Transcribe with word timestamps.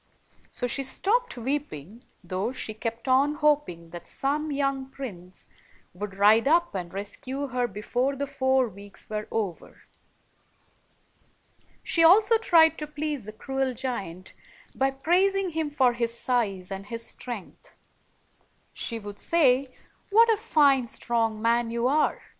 So 0.49 0.65
she 0.65 0.81
stopped 0.81 1.37
weep 1.37 1.71
ing, 1.71 2.01
though 2.23 2.51
she 2.51 2.73
kept 2.73 3.07
on 3.07 3.35
hoping 3.35 3.91
that 3.91 4.07
some 4.07 4.51
young 4.51 4.87
prince 4.89 5.45
would 5.93 6.15
ride 6.17 6.47
up 6.47 6.73
and 6.73 6.91
rescue 6.91 7.49
her 7.49 7.67
before 7.67 8.15
the 8.15 8.25
four 8.25 8.67
weeks 8.67 9.07
were 9.11 9.27
over. 9.29 9.83
She 11.83 12.03
also 12.03 12.39
tried 12.39 12.79
to 12.79 12.87
please 12.87 13.25
the 13.25 13.31
cruel 13.31 13.75
giant 13.75 14.33
by 14.73 14.89
praising 14.89 15.51
him 15.51 15.69
for 15.69 15.93
his 15.93 16.17
size 16.19 16.71
and 16.71 16.87
his 16.87 17.05
strength. 17.05 17.75
She 18.73 18.97
would 18.97 19.19
say, 19.19 19.71
"What 20.09 20.33
a 20.33 20.37
fine, 20.37 20.87
strong 20.87 21.39
man 21.39 21.69
you 21.69 21.87
are! 21.87 22.23